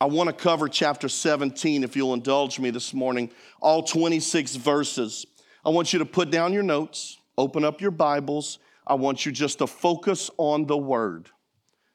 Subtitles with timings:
[0.00, 5.26] I want to cover chapter 17, if you'll indulge me this morning, all 26 verses.
[5.64, 8.60] I want you to put down your notes, open up your Bibles.
[8.86, 11.30] I want you just to focus on the Word.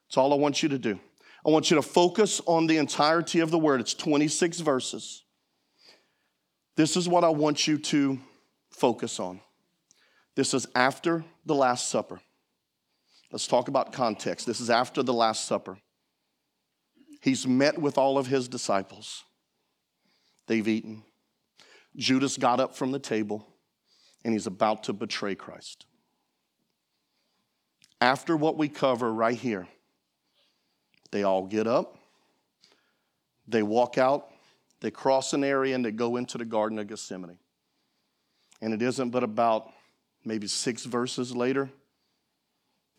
[0.08, 1.00] That's all I want you to do.
[1.46, 3.80] I want you to focus on the entirety of the Word.
[3.80, 5.24] It's 26 verses.
[6.76, 8.20] This is what I want you to
[8.70, 9.40] focus on.
[10.36, 12.20] This is after the Last Supper.
[13.32, 14.46] Let's talk about context.
[14.46, 15.78] This is after the Last Supper.
[17.24, 19.24] He's met with all of his disciples.
[20.48, 21.04] They've eaten.
[21.96, 23.48] Judas got up from the table
[24.26, 25.86] and he's about to betray Christ.
[28.02, 29.70] After what we cover right here,
[31.12, 31.98] they all get up,
[33.48, 34.28] they walk out,
[34.82, 37.38] they cross an area, and they go into the Garden of Gethsemane.
[38.62, 39.72] And it isn't but about
[40.26, 41.70] maybe six verses later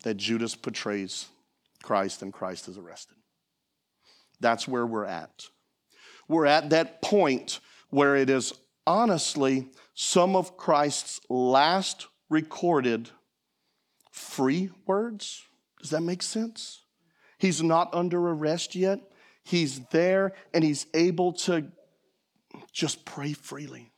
[0.01, 1.27] that Judas betrays
[1.83, 3.17] Christ and Christ is arrested.
[4.39, 5.47] That's where we're at.
[6.27, 8.53] We're at that point where it is
[8.87, 13.09] honestly some of Christ's last recorded
[14.11, 15.43] free words.
[15.81, 16.83] Does that make sense?
[17.37, 18.99] He's not under arrest yet.
[19.43, 21.71] He's there and he's able to
[22.71, 23.91] just pray freely.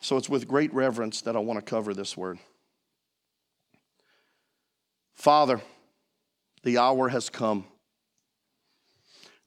[0.00, 2.38] So it's with great reverence that I want to cover this word.
[5.14, 5.60] Father,
[6.62, 7.64] the hour has come.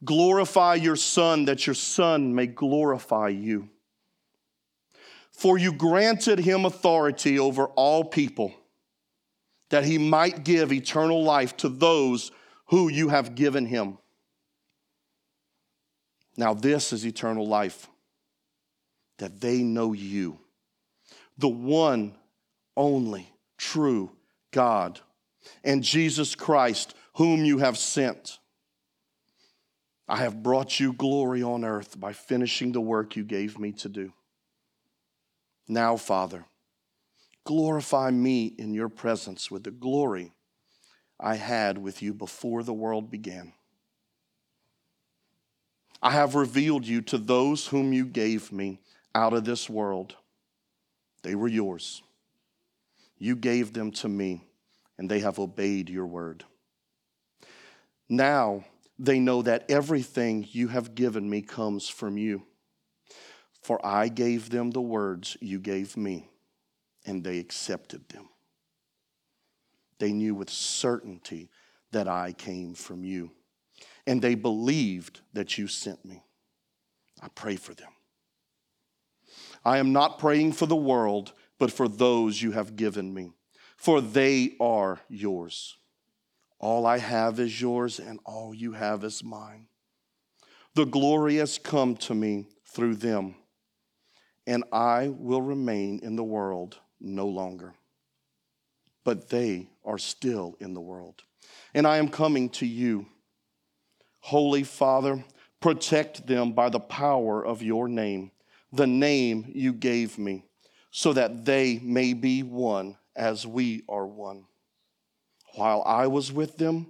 [0.03, 3.70] Glorify your Son, that your Son may glorify you.
[5.31, 8.53] For you granted him authority over all people,
[9.70, 12.31] that he might give eternal life to those
[12.67, 13.98] who you have given him.
[16.38, 17.88] Now, this is eternal life,
[19.20, 20.39] that they know you,
[21.38, 22.16] the one
[22.75, 24.11] only true
[24.52, 25.00] God,
[25.64, 28.39] and Jesus Christ whom you have sent.
[30.08, 33.89] I have brought you glory on earth by finishing the work you gave me to
[33.89, 34.14] do.
[35.67, 36.45] Now, Father,
[37.45, 40.33] glorify me in your presence with the glory
[41.20, 43.54] I had with you before the world began.
[46.02, 48.82] I have revealed you to those whom you gave me
[49.15, 50.15] out of this world.
[51.21, 52.04] They were yours.
[53.17, 54.43] You gave them to me,
[54.98, 56.43] and they have obeyed your word.
[58.16, 58.66] Now
[59.00, 62.44] they know that everything you have given me comes from you.
[63.64, 66.30] For I gave them the words you gave me,
[67.08, 68.30] and they accepted them.
[69.98, 71.50] They knew with certainty
[71.92, 73.32] that I came from you,
[74.06, 76.22] and they believed that you sent me.
[77.20, 77.92] I pray for them.
[79.66, 83.32] I am not praying for the world, but for those you have given me,
[83.76, 85.78] for they are yours.
[86.64, 89.68] All I have is yours, and all you have is mine.
[90.76, 93.36] The glory has come to me through them,
[94.48, 97.74] and I will remain in the world no longer.
[99.04, 101.24] But they are still in the world,
[101.74, 103.08] and I am coming to you.
[104.22, 105.22] Holy Father,
[105.60, 108.32] protect them by the power of your name,
[108.72, 110.45] the name you gave me,
[110.92, 114.45] so that they may be one as we are one.
[115.55, 116.87] While I was with them,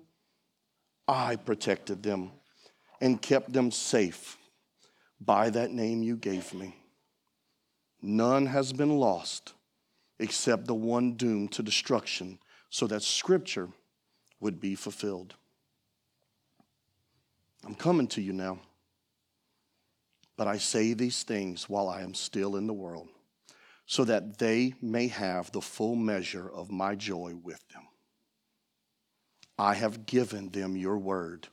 [1.08, 2.32] I protected them
[3.02, 4.38] and kept them safe
[5.20, 6.76] by that name you gave me.
[8.02, 9.54] None has been lost
[10.20, 13.70] except the one doomed to destruction, so that scripture
[14.40, 15.36] would be fulfilled.
[17.66, 18.60] I'm coming to you now,
[20.38, 23.10] but I say these things while I am still in the world,
[23.86, 27.84] so that they may have the full measure of my joy with them.
[29.58, 31.48] I have given them your word,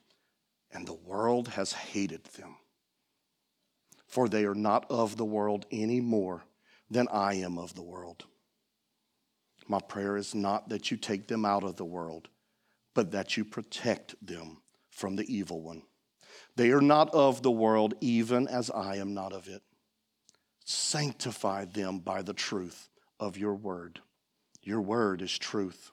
[0.72, 2.56] and the world has hated them.
[4.06, 6.44] For they are not of the world any more
[6.90, 8.24] than I am of the world.
[9.68, 12.28] My prayer is not that you take them out of the world,
[12.94, 15.82] but that you protect them from the evil one.
[16.56, 19.62] They are not of the world, even as I am not of it.
[20.64, 22.88] Sanctify them by the truth
[23.20, 24.00] of your word.
[24.62, 25.92] Your word is truth.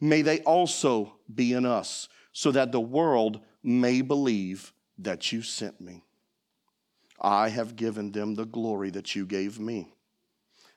[0.00, 5.80] may they also be in us, so that the world may believe that you sent
[5.80, 6.04] me.
[7.20, 9.92] I have given them the glory that you gave me,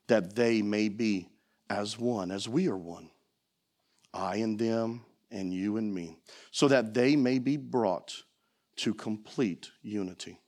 [0.07, 1.29] that they may be
[1.69, 3.09] as one, as we are one.
[4.13, 6.17] I and them, and you and me,
[6.51, 8.23] so that they may be brought
[8.77, 10.39] to complete unity.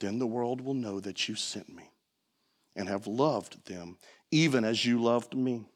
[0.00, 1.90] Then the world will know that you sent me
[2.74, 3.98] and have loved them,
[4.30, 5.66] even as you loved me.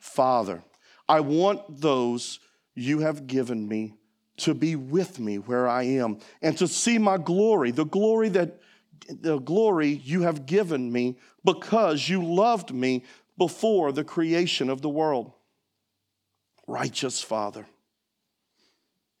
[0.00, 0.64] Father,
[1.08, 2.40] I want those
[2.74, 3.94] you have given me
[4.38, 8.58] to be with me where I am and to see my glory, the glory that
[9.08, 13.04] the glory you have given me because you loved me
[13.36, 15.32] before the creation of the world.
[16.66, 17.66] Righteous Father,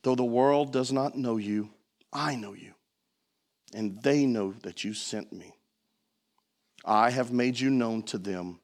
[0.02, 1.70] though the world does not know you,
[2.12, 2.74] I know you,
[3.74, 5.54] and they know that you sent me.
[6.84, 8.60] I have made you known to them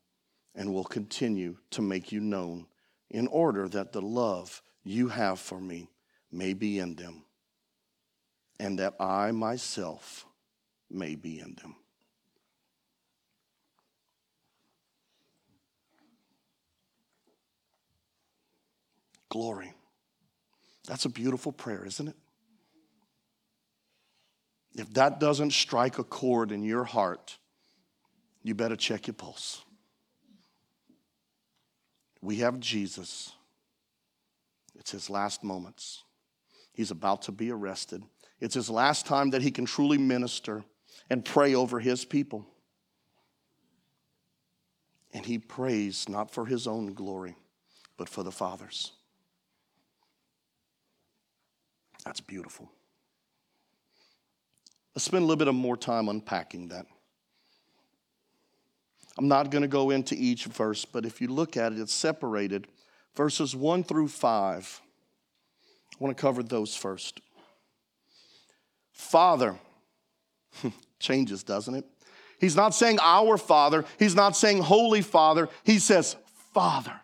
[0.56, 2.66] and will continue to make you known
[3.10, 5.90] in order that the love you have for me
[6.32, 7.22] may be in them,
[8.58, 10.26] and that I myself
[10.90, 11.76] may be in them.
[19.28, 19.74] Glory.
[20.86, 22.16] That's a beautiful prayer, isn't it?
[24.76, 27.36] If that doesn't strike a chord in your heart,
[28.42, 29.65] you better check your pulse.
[32.26, 33.30] We have Jesus.
[34.74, 36.02] It's his last moments.
[36.72, 38.02] He's about to be arrested.
[38.40, 40.64] It's his last time that he can truly minister
[41.08, 42.44] and pray over his people.
[45.14, 47.36] And he prays not for his own glory,
[47.96, 48.90] but for the Father's.
[52.04, 52.68] That's beautiful.
[54.96, 56.86] Let's spend a little bit of more time unpacking that.
[59.18, 61.94] I'm not going to go into each verse, but if you look at it, it's
[61.94, 62.66] separated.
[63.14, 64.80] Verses 1 through 5.
[65.92, 67.20] I want to cover those first.
[68.92, 69.58] Father
[70.98, 71.84] changes, doesn't it?
[72.38, 76.16] He's not saying our Father, he's not saying Holy Father, he says
[76.52, 77.00] Father.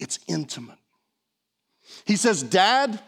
[0.00, 0.78] It's intimate.
[2.06, 2.98] He says, Dad,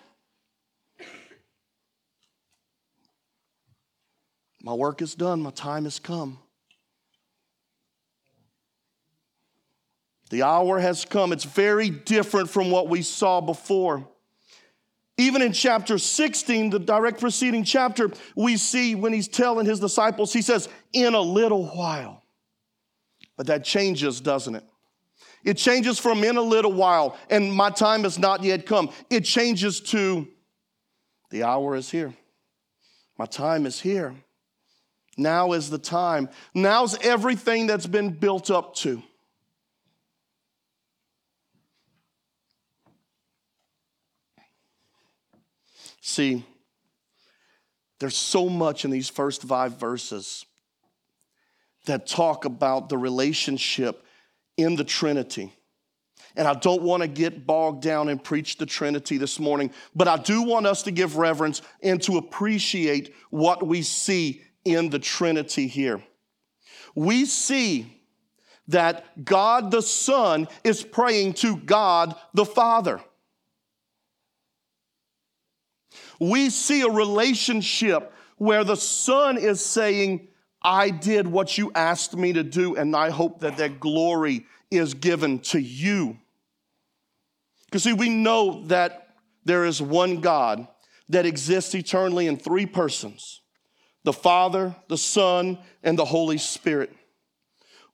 [4.62, 6.38] my work is done, my time has come.
[10.30, 11.32] The hour has come.
[11.32, 14.08] It's very different from what we saw before.
[15.18, 20.32] Even in chapter 16, the direct preceding chapter, we see when he's telling his disciples,
[20.32, 22.22] he says, in a little while.
[23.36, 24.64] But that changes, doesn't it?
[25.44, 28.90] It changes from in a little while, and my time has not yet come.
[29.08, 30.26] It changes to
[31.30, 32.14] the hour is here.
[33.18, 34.14] My time is here.
[35.16, 36.28] Now is the time.
[36.54, 39.02] Now's everything that's been built up to.
[46.06, 46.44] See,
[47.98, 50.46] there's so much in these first five verses
[51.86, 54.06] that talk about the relationship
[54.56, 55.52] in the Trinity.
[56.36, 60.06] And I don't want to get bogged down and preach the Trinity this morning, but
[60.06, 65.00] I do want us to give reverence and to appreciate what we see in the
[65.00, 66.00] Trinity here.
[66.94, 68.00] We see
[68.68, 73.00] that God the Son is praying to God the Father
[76.20, 80.28] we see a relationship where the son is saying,
[80.62, 84.94] I did what you asked me to do, and I hope that that glory is
[84.94, 86.18] given to you.
[87.66, 90.66] Because, see, we know that there is one God
[91.08, 93.40] that exists eternally in three persons
[94.02, 96.92] the Father, the Son, and the Holy Spirit.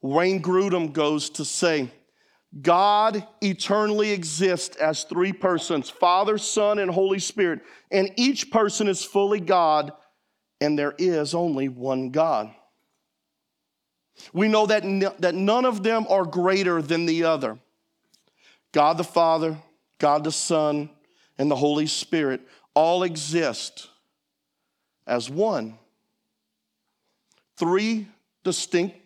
[0.02, 1.90] Wayne Grudem goes to say,
[2.60, 7.60] God eternally exists as three persons Father, Son, and Holy Spirit.
[7.90, 9.92] And each person is fully God,
[10.60, 12.50] and there is only one God.
[14.34, 17.58] We know that, n- that none of them are greater than the other.
[18.72, 19.56] God the Father,
[19.98, 20.90] God the Son,
[21.38, 22.42] and the Holy Spirit
[22.74, 23.88] all exist
[25.06, 25.78] as one.
[27.56, 28.08] Three
[28.44, 28.96] distinct,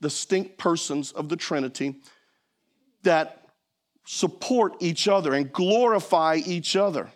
[0.00, 1.96] distinct persons of the Trinity
[3.02, 3.40] that
[4.04, 7.10] support each other and glorify each other.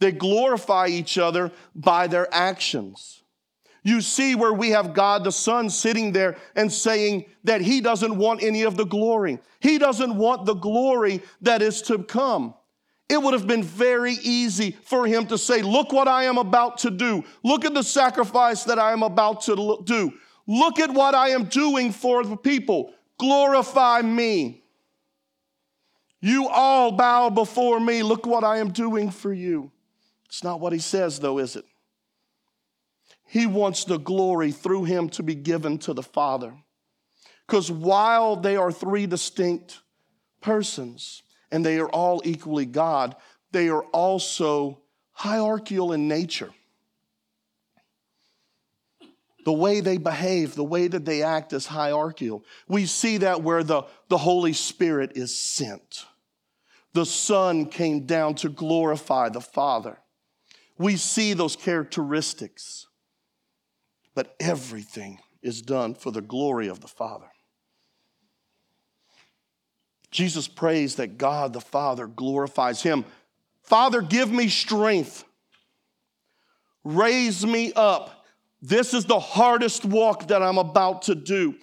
[0.00, 3.22] They glorify each other by their actions.
[3.84, 8.16] You see where we have God the Son sitting there and saying that He doesn't
[8.16, 9.38] want any of the glory.
[9.60, 12.54] He doesn't want the glory that is to come.
[13.08, 16.78] It would have been very easy for Him to say, Look what I am about
[16.78, 17.24] to do.
[17.42, 20.12] Look at the sacrifice that I am about to do.
[20.46, 24.62] Look at what I am doing for the people glorify me.
[26.20, 28.02] You all bow before me.
[28.02, 29.72] Look what I am doing for you.
[30.26, 31.64] It's not what he says, though, is it?
[33.26, 36.54] He wants the glory through him to be given to the Father.
[37.46, 39.80] Because while they are three distinct
[40.40, 43.16] persons and they are all equally God,
[43.50, 46.50] they are also hierarchical in nature.
[49.44, 52.44] The way they behave, the way that they act is hierarchical.
[52.68, 56.04] We see that where the, the Holy Spirit is sent.
[56.92, 59.98] The Son came down to glorify the Father.
[60.78, 62.86] We see those characteristics,
[64.14, 67.26] but everything is done for the glory of the Father.
[70.10, 73.04] Jesus prays that God the Father glorifies him.
[73.62, 75.24] Father, give me strength.
[76.84, 78.21] Raise me up.
[78.62, 81.56] This is the hardest walk that I'm about to do.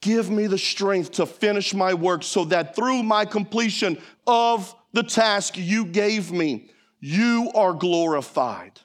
[0.00, 5.02] Give me the strength to finish my work so that through my completion of the
[5.02, 8.80] task you gave me, you are glorified.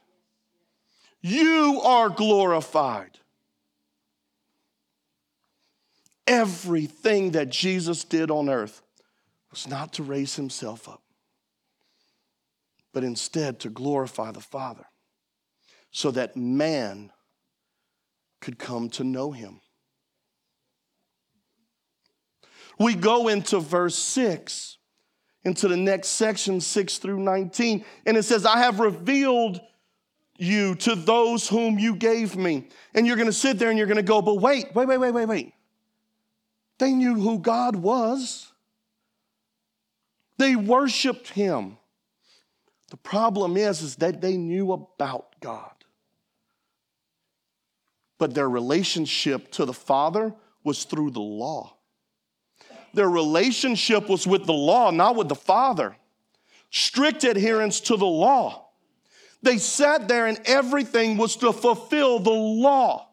[1.21, 3.19] You are glorified.
[6.27, 8.81] Everything that Jesus did on earth
[9.49, 11.03] was not to raise himself up,
[12.91, 14.85] but instead to glorify the Father
[15.93, 17.11] so that man
[18.41, 19.61] could come to know him.
[22.79, 24.77] We go into verse 6,
[25.45, 29.61] into the next section, 6 through 19, and it says, I have revealed
[30.37, 32.67] you to those whom you gave me.
[32.95, 35.25] And you're to sit there and you're to go, but wait, wait, wait, wait, wait,
[35.27, 35.53] wait.
[36.79, 38.51] They knew who God was,
[40.39, 41.77] they worshiped him.
[42.89, 45.82] The problem is, is that they knew about God.
[48.23, 51.75] But their relationship to the Father was through the law.
[52.93, 55.97] Their relationship was with the law, not with the Father.
[56.69, 58.69] Strict adherence to the law.
[59.41, 63.09] They sat there and everything was to fulfill the law,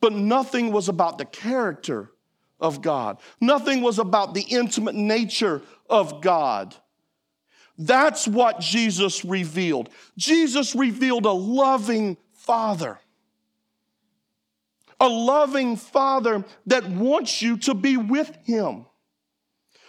[0.00, 2.10] but nothing was about the character
[2.58, 3.18] of God.
[3.40, 6.74] Nothing was about the intimate nature of God.
[7.78, 9.90] That's what Jesus revealed.
[10.16, 12.98] Jesus revealed a loving Father.
[15.00, 18.86] A loving Father that wants you to be with Him,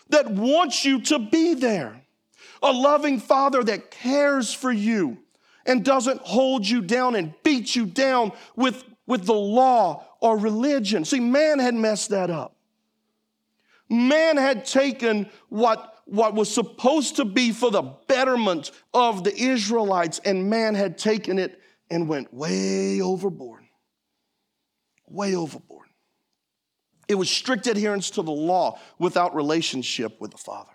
[0.10, 2.02] that wants you to be there.
[2.62, 5.18] A loving Father that cares for you
[5.66, 11.06] and doesn't hold you down and beat you down with, with the law or religion.
[11.06, 12.56] See, man had messed that up.
[13.90, 20.20] Man had taken what, what was supposed to be for the betterment of the Israelites,
[20.26, 23.59] and man had taken it and went way overboard.
[25.10, 25.88] Way overboard.
[27.08, 30.72] It was strict adherence to the law without relationship with the Father.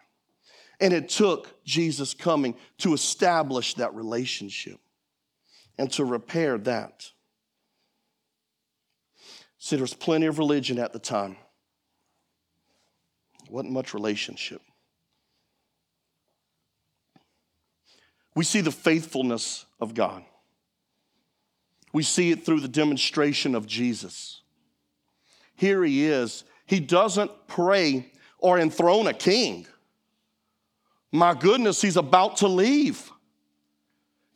[0.81, 4.81] And it took Jesus coming to establish that relationship
[5.79, 7.11] and to repair that.
[9.59, 11.37] See, there was plenty of religion at the time
[13.55, 14.61] wasn't much relationship.
[18.35, 20.25] We see the faithfulness of God.
[21.95, 24.43] We see it through the demonstration of Jesus.
[25.55, 26.43] Here he is.
[26.67, 29.69] He doesn't pray or enthrone a king.
[31.13, 33.13] My goodness, he's about to leave.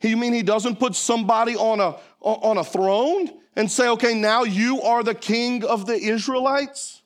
[0.01, 4.43] You mean he doesn't put somebody on a, on a throne and say, okay, now
[4.43, 7.01] you are the king of the Israelites?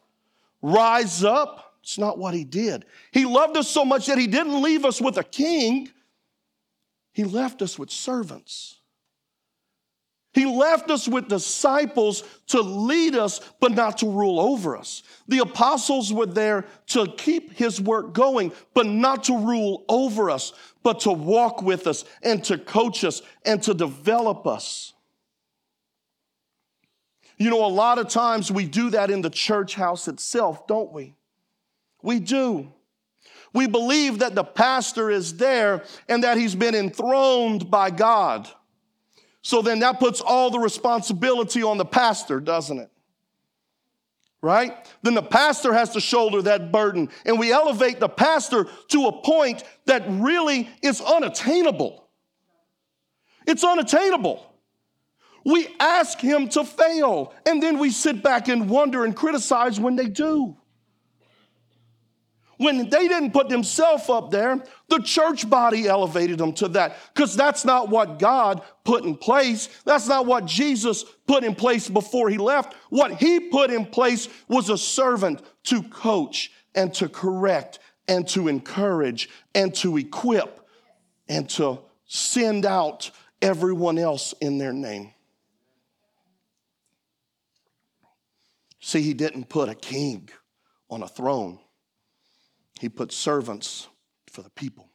[0.62, 1.78] Rise up.
[1.82, 2.86] It's not what he did.
[3.12, 5.90] He loved us so much that he didn't leave us with a king,
[7.12, 8.82] he left us with servants.
[10.34, 15.04] He left us with disciples to lead us, but not to rule over us.
[15.28, 20.54] The apostles were there to keep his work going, but not to rule over us,
[20.82, 24.94] but to walk with us and to coach us and to develop us.
[27.38, 30.92] You know, a lot of times we do that in the church house itself, don't
[30.92, 31.16] we?
[32.02, 32.72] We do.
[33.54, 38.50] We believe that the pastor is there and that he's been enthroned by God.
[39.44, 42.90] So then that puts all the responsibility on the pastor, doesn't it?
[44.42, 44.74] Right?
[45.04, 47.10] Then the pastor has to shoulder that burden.
[47.26, 52.08] And we elevate the pastor to a point that really is unattainable.
[53.46, 54.50] It's unattainable.
[55.46, 59.98] We ask him to fail, and then we sit back and wonder and criticize when
[59.98, 60.56] they do.
[62.63, 67.36] When they didn't put themselves up there, the church body elevated them to that because
[67.36, 69.67] that's not what God put in place.
[69.84, 72.74] That's not what Jesus put in place before he left.
[72.89, 78.48] What he put in place was a servant to coach and to correct and to
[78.48, 80.65] encourage and to equip
[81.27, 85.13] and to send out everyone else in their name.
[88.79, 90.29] See, he didn't put a king
[90.89, 91.60] on a throne,
[92.80, 93.88] he put servants
[94.30, 94.88] for the people.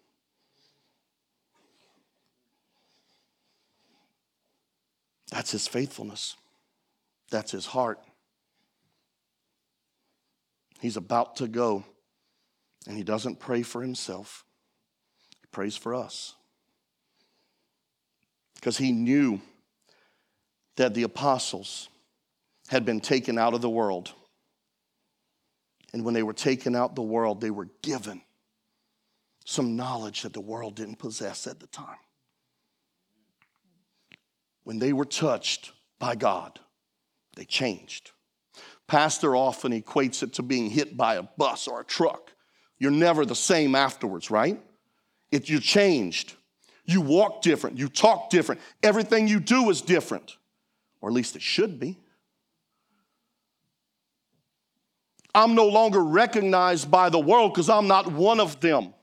[5.30, 6.36] That's his faithfulness.
[7.30, 8.00] That's his heart.
[10.80, 11.84] He's about to go,
[12.86, 14.44] and he doesn't pray for himself,
[15.40, 16.34] he prays for us.
[18.54, 19.40] Because he knew
[20.76, 21.88] that the apostles
[22.68, 24.12] had been taken out of the world.
[25.92, 28.22] And when they were taken out the world, they were given
[29.44, 31.96] some knowledge that the world didn't possess at the time.
[34.64, 36.60] When they were touched by God,
[37.36, 38.10] they changed.
[38.86, 42.32] Pastor often equates it to being hit by a bus or a truck.
[42.78, 44.60] You're never the same afterwards, right?
[45.30, 46.34] It, you changed.
[46.84, 47.78] You walk different.
[47.78, 48.60] You talk different.
[48.82, 50.36] Everything you do is different,
[51.00, 51.98] or at least it should be.
[55.34, 58.94] I'm no longer recognized by the world because I'm not one of them.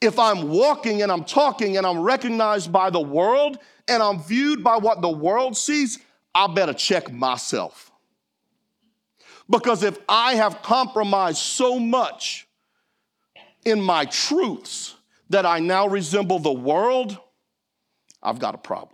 [0.00, 4.62] If I'm walking and I'm talking and I'm recognized by the world and I'm viewed
[4.62, 5.98] by what the world sees,
[6.34, 7.90] I better check myself.
[9.48, 12.48] Because if I have compromised so much
[13.64, 14.94] in my truths
[15.30, 17.18] that I now resemble the world,
[18.22, 18.93] I've got a problem.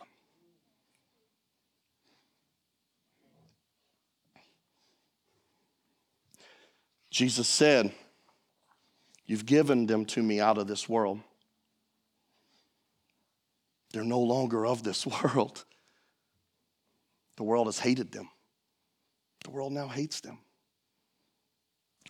[7.10, 7.92] Jesus said,
[9.26, 11.20] You've given them to me out of this world.
[13.92, 15.64] They're no longer of this world.
[17.36, 18.28] The world has hated them.
[19.44, 20.38] The world now hates them.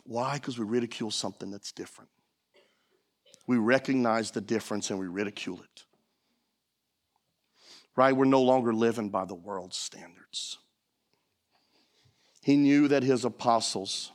[0.05, 0.35] Why?
[0.35, 2.11] Because we ridicule something that's different.
[3.47, 5.85] We recognize the difference and we ridicule it.
[7.97, 8.17] Right?
[8.17, 10.59] We're no longer living by the world's standards.
[12.43, 14.13] He knew that his apostles,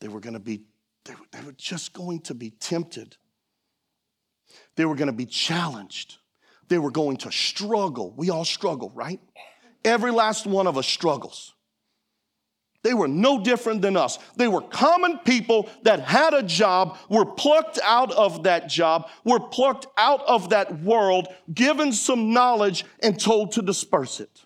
[0.00, 0.62] they were going to be,
[1.04, 3.16] they were, they were just going to be tempted.
[4.76, 6.18] They were going to be challenged.
[6.68, 8.12] They were going to struggle.
[8.16, 9.20] We all struggle, right?
[9.84, 11.54] Every last one of us struggles.
[12.82, 14.18] They were no different than us.
[14.36, 19.40] They were common people that had a job, were plucked out of that job, were
[19.40, 24.44] plucked out of that world, given some knowledge, and told to disperse it.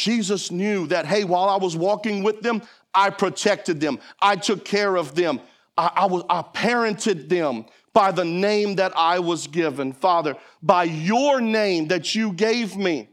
[0.00, 2.62] Jesus knew that, hey, while I was walking with them,
[2.94, 5.40] I protected them, I took care of them,
[5.76, 9.92] I, I, was, I parented them by the name that I was given.
[9.92, 13.10] Father, by your name that you gave me,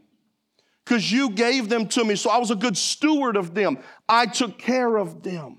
[0.84, 3.78] because you gave them to me, so I was a good steward of them.
[4.08, 5.58] I took care of them.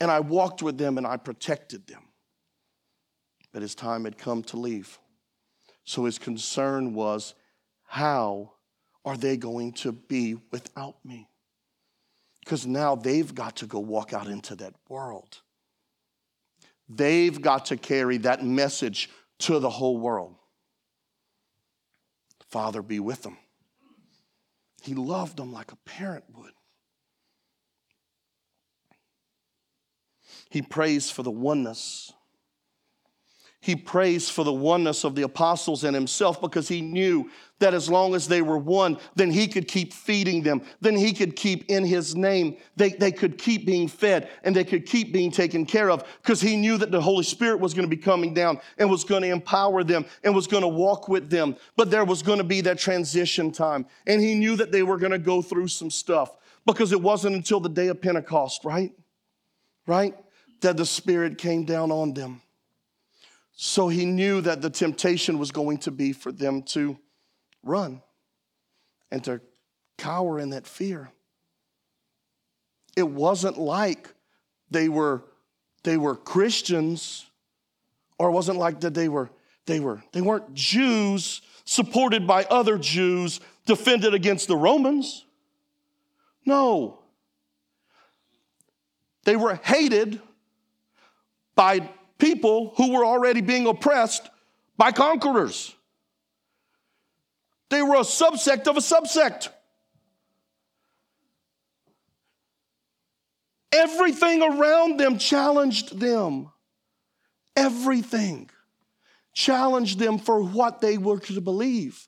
[0.00, 2.02] And I walked with them and I protected them.
[3.52, 4.98] But his time had come to leave.
[5.84, 7.34] So his concern was
[7.84, 8.54] how
[9.04, 11.28] are they going to be without me?
[12.40, 15.40] Because now they've got to go walk out into that world.
[16.88, 20.36] They've got to carry that message to the whole world.
[22.48, 23.38] Father, be with them.
[24.82, 26.52] He loved them like a parent would.
[30.50, 32.12] He prays for the oneness
[33.64, 37.88] he prays for the oneness of the apostles and himself because he knew that as
[37.88, 40.60] long as they were one, then he could keep feeding them.
[40.82, 44.64] Then he could keep in his name, they, they could keep being fed and they
[44.64, 47.88] could keep being taken care of because he knew that the Holy Spirit was going
[47.88, 51.08] to be coming down and was going to empower them and was going to walk
[51.08, 51.56] with them.
[51.74, 53.86] But there was going to be that transition time.
[54.06, 57.34] And he knew that they were going to go through some stuff because it wasn't
[57.34, 58.92] until the day of Pentecost, right?
[59.86, 60.14] Right?
[60.60, 62.42] That the Spirit came down on them.
[63.54, 66.98] So he knew that the temptation was going to be for them to
[67.62, 68.02] run
[69.10, 69.40] and to
[69.96, 71.10] cower in that fear.
[72.96, 74.12] It wasn't like
[74.70, 75.22] they were,
[75.84, 77.26] they were Christians,
[78.18, 79.30] or it wasn't like that they were,
[79.66, 85.24] they were, they weren't Jews supported by other Jews defended against the Romans.
[86.44, 86.98] No.
[89.24, 90.20] They were hated
[91.54, 94.28] by people who were already being oppressed
[94.76, 95.74] by conquerors.
[97.70, 99.48] They were a subsect of a subsect.
[103.72, 106.50] Everything around them challenged them.
[107.56, 108.48] Everything
[109.32, 112.06] challenged them for what they were to believe.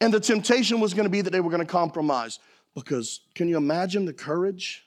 [0.00, 2.40] And the temptation was going to be that they were going to compromise.
[2.74, 4.84] Because can you imagine the courage?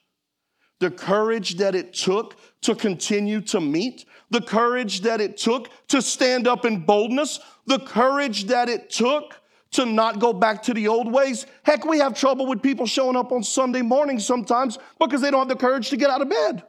[0.80, 6.02] The courage that it took to continue to meet, the courage that it took to
[6.02, 10.88] stand up in boldness, the courage that it took to not go back to the
[10.88, 11.46] old ways.
[11.64, 15.42] Heck, we have trouble with people showing up on Sunday morning sometimes because they don't
[15.42, 16.64] have the courage to get out of bed.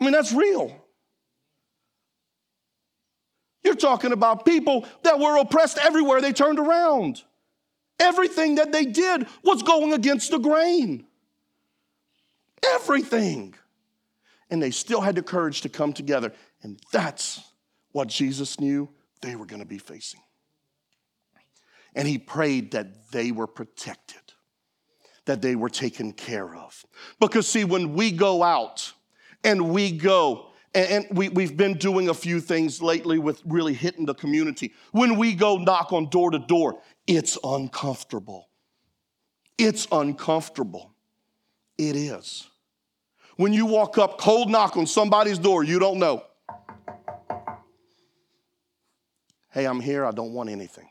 [0.00, 0.84] I mean, that's real.
[3.62, 7.22] You're talking about people that were oppressed everywhere they turned around.
[7.98, 11.06] Everything that they did was going against the grain.
[12.72, 13.54] Everything.
[14.50, 16.32] And they still had the courage to come together.
[16.62, 17.42] And that's
[17.92, 18.88] what Jesus knew
[19.20, 20.20] they were going to be facing.
[21.94, 24.32] And he prayed that they were protected,
[25.26, 26.84] that they were taken care of.
[27.20, 28.92] Because, see, when we go out
[29.44, 34.06] and we go, and, we, we've been doing a few things lately with really hitting
[34.06, 34.74] the community.
[34.90, 38.48] When we go knock on door to door, it's uncomfortable.
[39.56, 40.94] It's uncomfortable.
[41.78, 42.48] It is.
[43.36, 46.24] When you walk up, cold knock on somebody's door you don't know.
[49.50, 50.04] Hey, I'm here.
[50.04, 50.88] I don't want anything.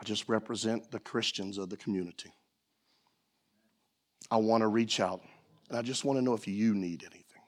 [0.00, 2.32] I just represent the Christians of the community.
[4.30, 5.20] I want to reach out,
[5.68, 7.42] and I just want to know if you need anything.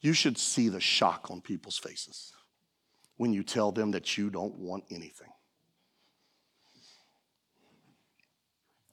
[0.00, 2.32] You should see the shock on people's faces
[3.18, 5.28] when you tell them that you don't want anything.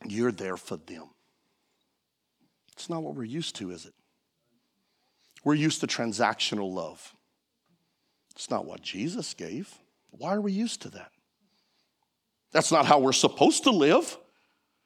[0.07, 1.09] You're there for them.
[2.79, 3.93] It's not what we're used to, is it?
[5.43, 7.13] We're used to transactional love.
[8.31, 9.69] It's not what Jesus gave.
[10.11, 11.11] Why are we used to that?
[12.53, 14.17] That's not how we're supposed to live.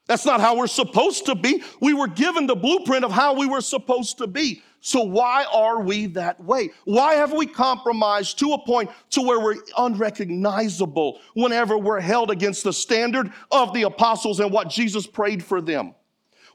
[0.08, 1.62] That's not how we're supposed to be.
[1.82, 4.64] We were given the blueprint of how we were supposed to be.
[4.82, 6.72] So why are we that way?
[6.86, 12.64] Why have we compromised to a point to where we're unrecognizable whenever we're held against
[12.64, 15.94] the standard of the apostles and what Jesus prayed for them?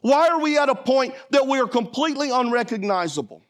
[0.01, 3.41] Why are we at a point that we are completely unrecognizable?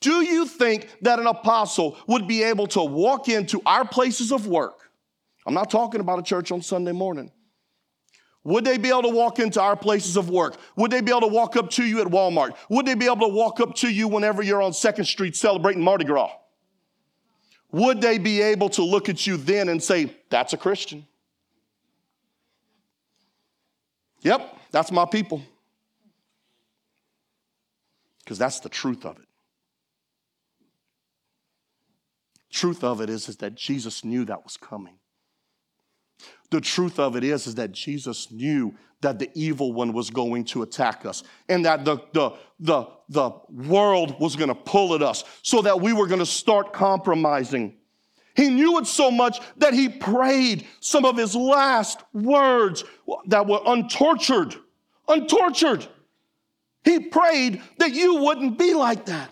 [0.00, 4.46] Do you think that an apostle would be able to walk into our places of
[4.46, 4.90] work?
[5.46, 7.32] I'm not talking about a church on Sunday morning.
[8.44, 10.56] Would they be able to walk into our places of work?
[10.76, 12.54] Would they be able to walk up to you at Walmart?
[12.68, 15.82] Would they be able to walk up to you whenever you're on Second Street celebrating
[15.82, 16.30] Mardi Gras?
[17.72, 21.06] Would they be able to look at you then and say, That's a Christian?
[24.22, 25.42] Yep, that's my people.
[28.20, 29.24] Because that's the truth of it.
[32.52, 34.94] Truth of it is, is that Jesus knew that was coming.
[36.50, 40.44] The truth of it is, is that Jesus knew that the evil one was going
[40.44, 45.02] to attack us and that the, the, the, the world was going to pull at
[45.02, 47.74] us so that we were going to start compromising.
[48.36, 52.84] He knew it so much that he prayed some of his last words
[53.26, 54.54] that were untortured,
[55.08, 55.86] untortured.
[56.84, 59.30] He prayed that you wouldn't be like that.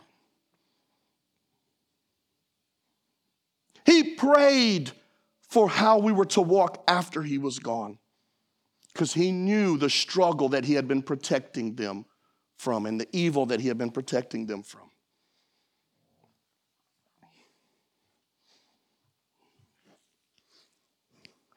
[3.84, 4.90] He prayed
[5.48, 7.98] for how we were to walk after he was gone.
[8.92, 12.04] Because he knew the struggle that he had been protecting them
[12.56, 14.90] from and the evil that he had been protecting them from.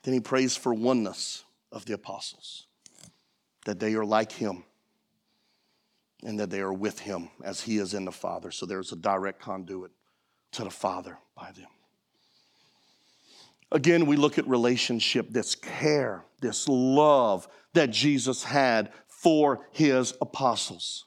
[0.03, 2.67] Then he prays for oneness of the apostles,
[3.69, 4.63] that they are like him
[6.23, 8.49] and that they are with him as he is in the Father.
[8.49, 9.91] So there's a direct conduit
[10.53, 11.67] to the Father by them.
[13.71, 21.05] Again, we look at relationship, this care, this love that Jesus had for his apostles.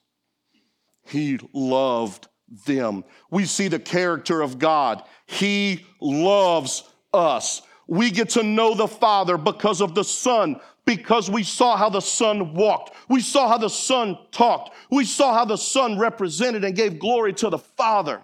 [1.04, 2.28] He loved
[2.64, 3.02] them.
[3.28, 5.02] We see the character of God.
[5.26, 7.62] He loves us.
[7.86, 12.00] We get to know the Father because of the Son, because we saw how the
[12.00, 12.94] Son walked.
[13.08, 14.74] We saw how the Son talked.
[14.90, 18.20] We saw how the Son represented and gave glory to the Father.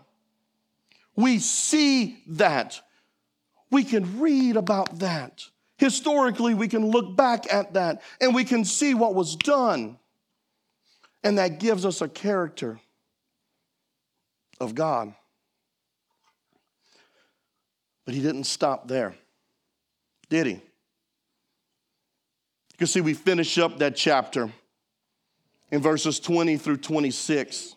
[1.16, 2.80] We see that.
[3.70, 5.44] We can read about that.
[5.76, 9.98] Historically, we can look back at that and we can see what was done.
[11.22, 12.80] And that gives us a character
[14.60, 15.14] of God.
[18.04, 19.14] But he didn't stop there,
[20.28, 20.52] did he?
[20.52, 20.60] You
[22.78, 24.50] can see we finish up that chapter
[25.70, 27.76] in verses 20 through 26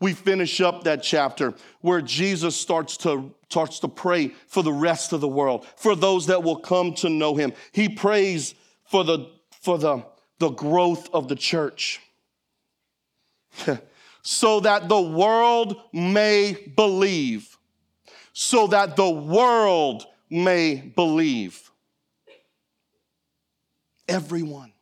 [0.00, 5.12] we finish up that chapter where Jesus starts to, starts to pray for the rest
[5.12, 7.52] of the world, for those that will come to know him.
[7.72, 9.30] He prays for the,
[9.62, 10.04] for the,
[10.40, 12.00] the growth of the church.
[14.22, 17.56] so that the world may believe.
[18.32, 21.70] So that the world may believe.
[24.08, 24.72] Everyone.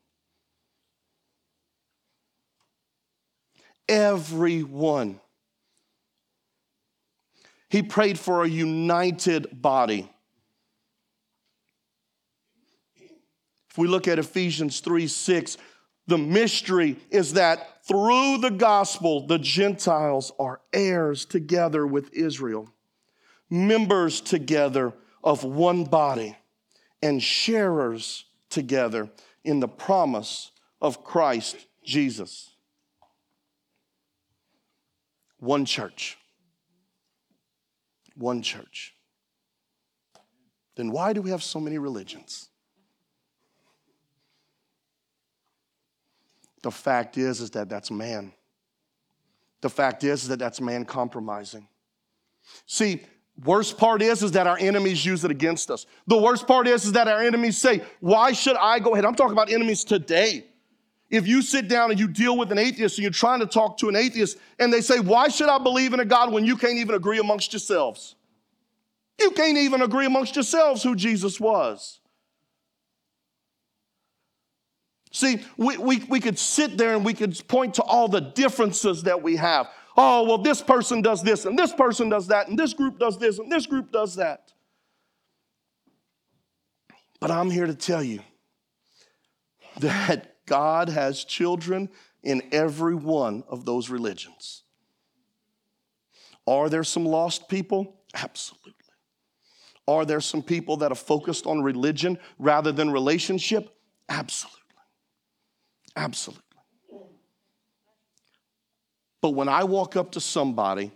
[3.86, 5.20] Everyone.
[7.68, 10.10] He prayed for a united body.
[13.70, 15.58] If we look at Ephesians 3 6,
[16.06, 22.70] the mystery is that through the gospel, the Gentiles are heirs together with Israel,
[23.50, 26.36] members together of one body,
[27.02, 29.10] and sharers together
[29.44, 32.50] in the promise of Christ Jesus.
[35.38, 36.18] One church.
[38.16, 38.94] One church.
[40.76, 42.48] Then why do we have so many religions?
[46.62, 48.32] The fact is, is that that's man.
[49.60, 51.66] The fact is, is that that's man compromising.
[52.66, 53.02] See,
[53.44, 55.86] worst part is, is that our enemies use it against us.
[56.06, 59.04] The worst part is, is that our enemies say, why should I go ahead?
[59.04, 60.46] I'm talking about enemies today.
[61.10, 63.76] If you sit down and you deal with an atheist and you're trying to talk
[63.78, 66.56] to an atheist and they say, why should I believe in a God when you
[66.56, 68.14] can't even agree amongst yourselves?
[69.20, 72.00] You can't even agree amongst yourselves who Jesus was.
[75.12, 79.02] See, we, we, we could sit there and we could point to all the differences
[79.02, 79.68] that we have.
[79.96, 83.18] Oh, well, this person does this, and this person does that, and this group does
[83.18, 84.52] this, and this group does that.
[87.20, 88.20] But I'm here to tell you
[89.78, 91.88] that God has children
[92.22, 94.62] in every one of those religions.
[96.46, 98.00] Are there some lost people?
[98.14, 98.72] Absolutely.
[99.86, 103.76] Are there some people that are focused on religion rather than relationship?
[104.08, 104.58] Absolutely.
[105.96, 106.42] Absolutely.
[109.22, 110.90] But when I walk up to somebody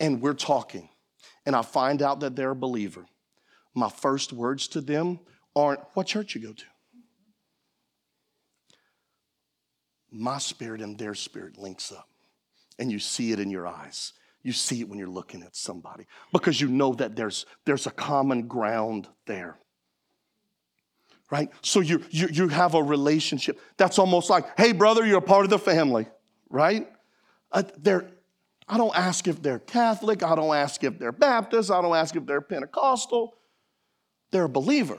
[0.00, 0.88] and we're talking
[1.46, 3.04] and I find out that they're a believer,
[3.74, 5.20] my first words to them
[5.54, 6.64] aren't, What church you go to?
[10.10, 12.08] My spirit and their spirit links up,
[12.80, 14.14] and you see it in your eyes.
[14.42, 17.90] You see it when you're looking at somebody because you know that there's, there's a
[17.90, 19.58] common ground there
[21.30, 21.48] right?
[21.62, 23.60] So you, you, you have a relationship.
[23.76, 26.08] That's almost like, hey, brother, you're a part of the family,
[26.48, 26.88] right?
[27.52, 27.62] Uh,
[28.68, 30.22] I don't ask if they're Catholic.
[30.22, 31.70] I don't ask if they're Baptist.
[31.70, 33.34] I don't ask if they're Pentecostal.
[34.30, 34.98] They're a believer.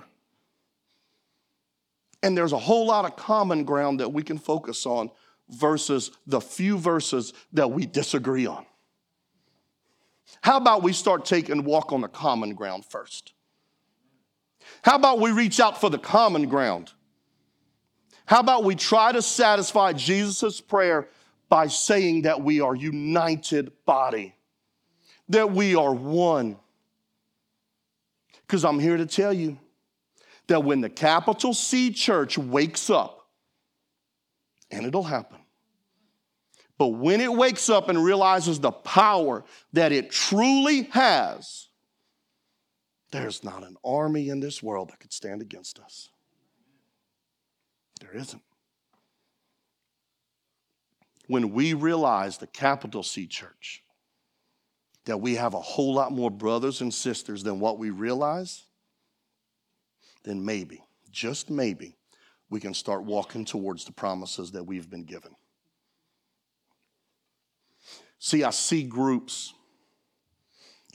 [2.22, 5.10] And there's a whole lot of common ground that we can focus on
[5.50, 8.66] versus the few verses that we disagree on.
[10.42, 13.34] How about we start taking walk on the common ground first?
[14.82, 16.92] How about we reach out for the common ground?
[18.26, 21.08] How about we try to satisfy Jesus' prayer
[21.52, 24.34] by saying that we are united body,
[25.28, 26.56] that we are one?
[28.48, 29.60] Because I'm here to tell you
[30.48, 33.28] that when the capital C church wakes up,
[34.72, 35.40] and it'll happen,
[36.78, 41.68] but when it wakes up and realizes the power that it truly has,
[43.12, 46.08] there's not an army in this world that could stand against us.
[48.00, 48.42] There isn't.
[51.32, 53.84] When we realize the capital C church,
[55.06, 58.65] that we have a whole lot more brothers and sisters than what we realize,
[60.26, 61.96] then maybe, just maybe,
[62.50, 65.34] we can start walking towards the promises that we've been given.
[68.20, 69.54] See, I see groups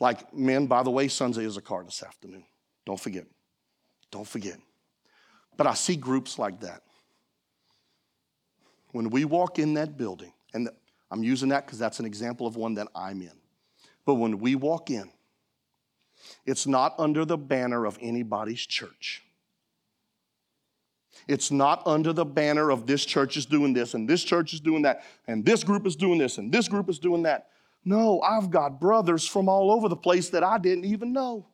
[0.01, 2.45] like, men, by the way, Sunday is a car this afternoon.
[2.85, 3.25] Don't forget.
[4.11, 4.59] Don't forget.
[5.57, 6.83] But I see groups like that.
[8.97, 10.71] When we walk in that building, and
[11.11, 13.39] I'm using that because that's an example of one that I'm in.
[14.07, 15.11] But when we walk in,
[16.47, 19.23] it's not under the banner of anybody's church.
[21.29, 24.61] It's not under the banner of this church is doing this and this church is
[24.61, 27.49] doing that and this group is doing this and this group is doing that.
[27.85, 31.49] No, I've got brothers from all over the place that I didn't even know.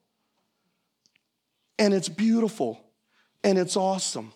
[1.76, 2.80] And it's beautiful
[3.42, 4.32] and it's awesome.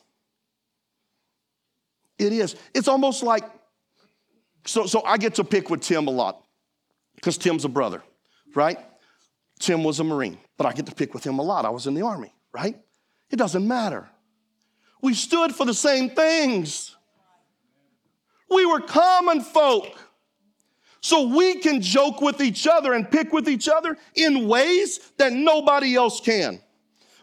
[2.19, 2.57] It is.
[2.75, 3.45] It's almost like,
[4.65, 6.43] so, so I get to pick with Tim a lot
[7.15, 8.03] because Tim's a brother,
[8.55, 8.79] right?
[9.59, 11.65] Tim was a Marine, but I get to pick with him a lot.
[11.65, 12.77] I was in the Army, right?
[13.31, 14.09] It doesn't matter.
[15.03, 16.97] We stood for the same things.
[18.51, 19.87] We were common folk.
[21.01, 25.33] So we can joke with each other and pick with each other in ways that
[25.33, 26.61] nobody else can.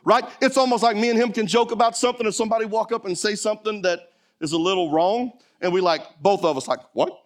[0.05, 0.23] Right?
[0.41, 3.17] It's almost like me and him can joke about something and somebody walk up and
[3.17, 4.12] say something that
[4.43, 5.31] is a little wrong.
[5.61, 7.17] And we like, both of us like, what?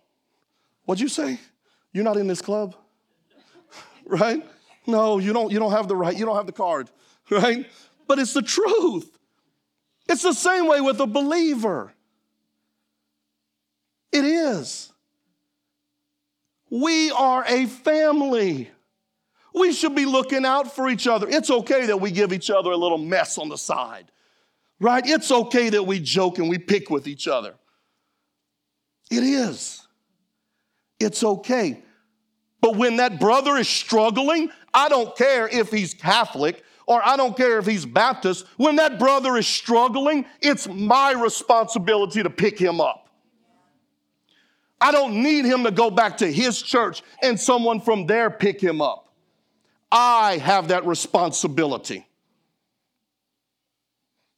[0.86, 1.40] What'd you say?
[1.92, 2.76] You're not in this club?
[4.06, 4.46] right?
[4.86, 6.90] No, you don't, you don't have the right, you don't have the card,
[7.30, 7.66] right?
[8.08, 9.18] But it's the truth.
[10.08, 11.92] It's the same way with a believer.
[14.12, 14.94] It is.
[16.70, 18.70] We are a family.
[19.54, 21.28] We should be looking out for each other.
[21.28, 24.12] It's okay that we give each other a little mess on the side,
[24.80, 25.06] right?
[25.06, 27.56] It's okay that we joke and we pick with each other.
[29.10, 29.88] It is.
[31.00, 31.82] It's okay.
[32.62, 37.36] But when that brother is struggling, I don't care if he's Catholic or I don't
[37.36, 38.46] care if he's Baptist.
[38.58, 43.10] When that brother is struggling, it's my responsibility to pick him up.
[44.80, 48.62] I don't need him to go back to his church and someone from there pick
[48.62, 49.12] him up.
[49.92, 52.07] I have that responsibility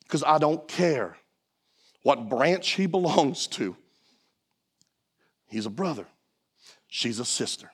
[0.09, 1.17] because I don't care
[2.01, 3.77] what branch he belongs to.
[5.45, 6.07] He's a brother,
[6.87, 7.71] she's a sister,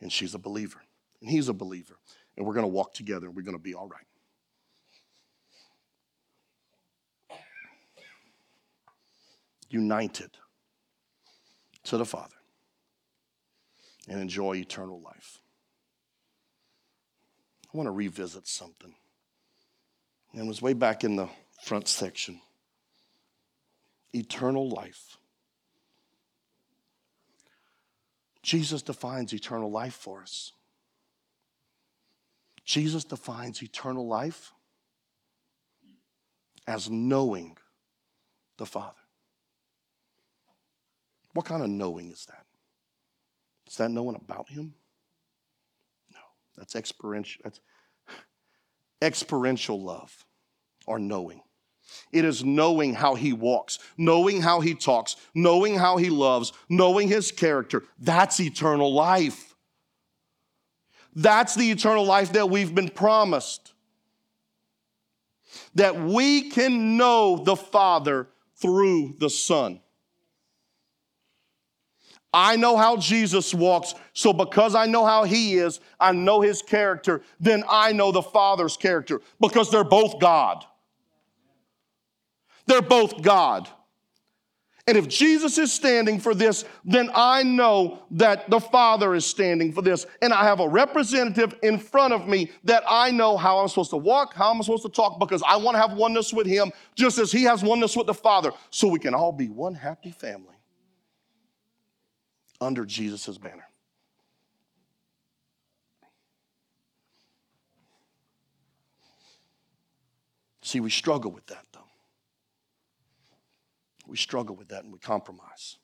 [0.00, 0.78] and she's a believer,
[1.20, 1.98] and he's a believer.
[2.36, 4.02] And we're going to walk together and we're going to be all right.
[9.68, 10.30] United
[11.84, 12.36] to the Father
[14.08, 15.40] and enjoy eternal life.
[17.64, 18.94] I want to revisit something.
[20.36, 21.28] And was way back in the
[21.62, 22.40] front section.
[24.12, 25.16] Eternal life.
[28.42, 30.52] Jesus defines eternal life for us.
[32.66, 34.52] Jesus defines eternal life
[36.66, 37.56] as knowing
[38.58, 38.92] the Father.
[41.32, 42.44] What kind of knowing is that?
[43.66, 44.74] Is that knowing about Him?
[46.12, 46.20] No,
[46.56, 47.60] that's experiential, that's
[49.02, 50.25] experiential love
[50.86, 51.42] or knowing.
[52.12, 57.08] It is knowing how he walks, knowing how he talks, knowing how he loves, knowing
[57.08, 57.84] his character.
[57.98, 59.54] That's eternal life.
[61.14, 63.72] That's the eternal life that we've been promised.
[65.74, 69.80] That we can know the Father through the Son.
[72.32, 76.60] I know how Jesus walks, so because I know how he is, I know his
[76.60, 80.66] character, then I know the Father's character because they're both God.
[82.66, 83.68] They're both God.
[84.88, 89.72] And if Jesus is standing for this, then I know that the Father is standing
[89.72, 90.06] for this.
[90.22, 93.90] And I have a representative in front of me that I know how I'm supposed
[93.90, 96.70] to walk, how I'm supposed to talk, because I want to have oneness with Him,
[96.94, 100.12] just as He has oneness with the Father, so we can all be one happy
[100.12, 100.54] family
[102.60, 103.66] under Jesus' banner.
[110.62, 111.64] See, we struggle with that.
[114.16, 115.76] We struggle with that and we compromise.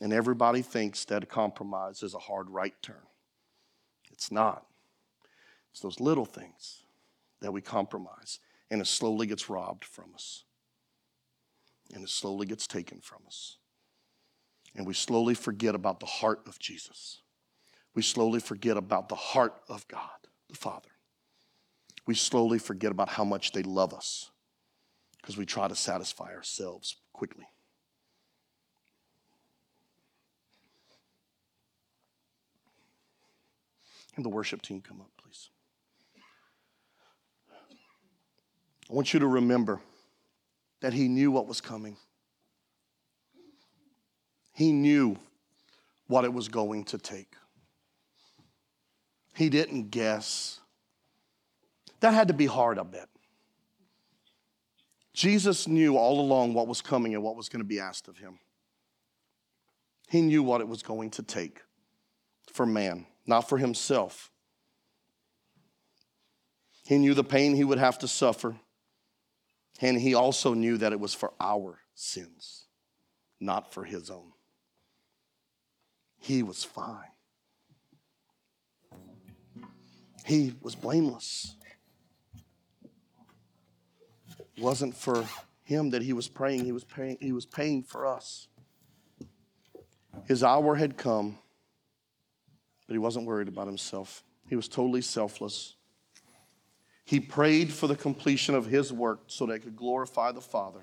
[0.00, 3.08] And everybody thinks that a compromise is a hard right turn.
[4.12, 4.64] It's not.
[5.72, 6.84] It's those little things
[7.40, 8.38] that we compromise,
[8.70, 10.44] and it slowly gets robbed from us,
[11.92, 13.56] and it slowly gets taken from us.
[14.76, 17.22] And we slowly forget about the heart of Jesus.
[17.96, 20.90] We slowly forget about the heart of God, the Father.
[22.06, 24.30] We slowly forget about how much they love us
[25.20, 27.46] because we try to satisfy ourselves quickly.
[34.16, 35.50] And the worship team come up, please.
[38.90, 39.80] I want you to remember
[40.80, 41.96] that he knew what was coming.
[44.52, 45.16] He knew
[46.08, 47.34] what it was going to take.
[49.34, 50.58] He didn't guess.
[52.00, 53.08] That had to be hard, I bet.
[55.18, 58.18] Jesus knew all along what was coming and what was going to be asked of
[58.18, 58.38] him.
[60.08, 61.62] He knew what it was going to take
[62.52, 64.30] for man, not for himself.
[66.84, 68.56] He knew the pain he would have to suffer,
[69.80, 72.66] and he also knew that it was for our sins,
[73.40, 74.32] not for his own
[76.18, 77.08] he was fine.
[80.24, 81.54] He was blameless.
[84.58, 85.24] It wasn't for
[85.62, 88.48] him that he was praying, he was paying, he was paying for us.
[90.24, 91.38] His hour had come,
[92.88, 94.24] but he wasn't worried about himself.
[94.48, 95.76] He was totally selfless.
[97.04, 100.80] He prayed for the completion of his work so that it could glorify the Father.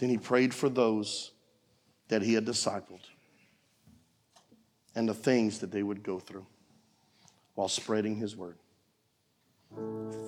[0.00, 1.32] Then he prayed for those
[2.08, 3.00] that he had discipled
[4.94, 6.46] and the things that they would go through
[7.54, 8.59] while spreading his word.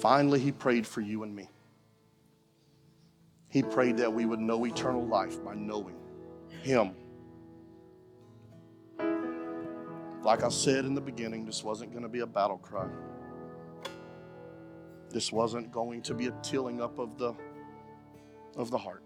[0.00, 1.48] Finally, he prayed for you and me.
[3.48, 5.96] He prayed that we would know eternal life by knowing
[6.62, 6.92] him.
[10.22, 12.88] Like I said in the beginning, this wasn't going to be a battle cry.
[15.10, 17.34] This wasn't going to be a tilling up of the
[18.56, 19.02] of the heart.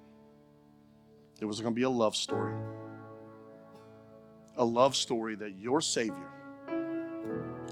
[1.41, 2.55] It was going to be a love story.
[4.57, 6.31] A love story that your Savior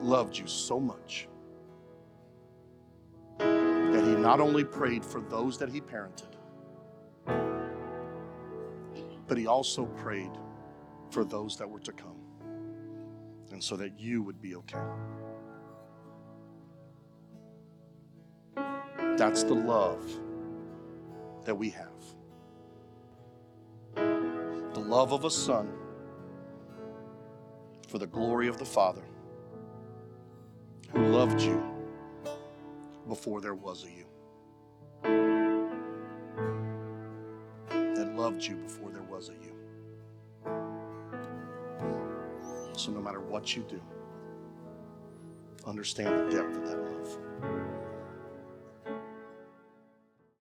[0.00, 1.28] loved you so much
[4.24, 6.32] not only prayed for those that he parented,
[9.26, 10.30] but he also prayed
[11.10, 12.16] for those that were to come.
[13.52, 14.78] And so that you would be okay.
[19.18, 20.02] That's the love
[21.44, 21.90] that we have.
[23.94, 25.70] The love of a son
[27.88, 29.04] for the glory of the Father
[30.92, 31.62] who loved you
[33.06, 34.03] before there was a you.
[38.24, 39.52] Loved you before there was a you.
[42.74, 43.82] So no matter what you do,
[45.66, 47.83] understand the depth of that love.